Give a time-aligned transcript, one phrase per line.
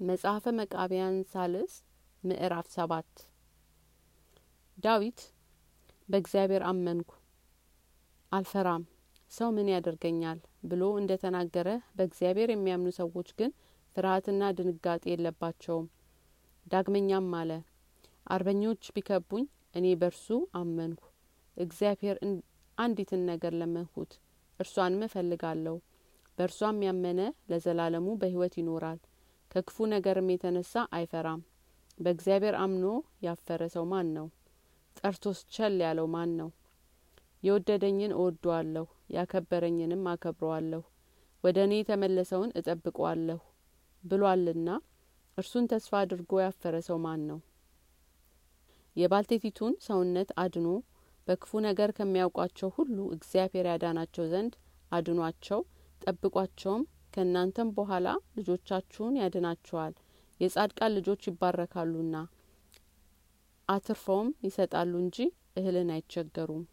[0.00, 1.72] መጽሐፈ መቃቢያን ሳልስ
[2.22, 3.10] ምዕራፍ ሰባት።
[4.78, 5.18] ዳዊት
[6.08, 7.10] በእግዚአብሔር አመንኩ።
[8.32, 8.84] አልፈራም
[9.30, 13.52] ሰው ምን ያደርገኛል ብሎ እንደ ተናገረ በእግዚአብሔር የሚያምኑ ሰዎች ግን
[13.96, 15.86] ፍርሀትና ድንጋጤ የለባቸውም።
[16.66, 17.52] ዳግመኛም አለ
[18.26, 19.44] አርበኞች ቢከቡኝ
[19.74, 20.26] እኔ በርሱ
[20.56, 21.04] አመንኩ።
[21.56, 22.18] እግዚአብሔር
[22.78, 24.12] አንዲትን ነገር ለመንሁት
[24.60, 25.76] እርሷንም እፈልጋለሁ።
[26.38, 27.20] በእርሷም ያመነ
[27.50, 29.00] ለዘላለሙ በህይወት ይኖራል
[29.50, 31.40] ከክፉ ነገርም የተነሳ አይፈራም።
[31.98, 32.84] በእግዚአብሔር አምኖ
[33.26, 34.26] ያፈረ ሰው ማን ነው?
[34.96, 36.48] ጠርቶስ ቸል ያለው ማን ነው?
[37.42, 38.84] የወደደኝን እወደዋለሁ
[39.16, 40.82] ያከበረኝንም አከብረዋለሁ።
[41.44, 43.38] ወደ እኔ የተመለሰውን እጠብቀዋለሁ
[44.04, 44.68] ብሏልና
[45.38, 47.38] እርሱን ተስፋ አድርጎ ያፈረ ሰው ማን ነው?
[48.96, 50.68] የባልቴቲቱን ሰውነት አድኖ
[51.26, 54.54] በክፉ ነገር ከሚያውቋቸው ሁሉ እግዚአብሔር ያዳናቸው ዘንድ
[54.92, 55.60] አድኗቸው
[56.02, 59.94] ጠብቋቸውም ከእናንተም በኋላ ልጆቻችሁን ያድናችኋል።
[60.40, 62.16] የጻድቃን ልጆች ይባረካሉና
[63.68, 65.18] አትርፈውም ይሰጣሉ እንጂ
[65.58, 66.64] እህልን አይቸገሩም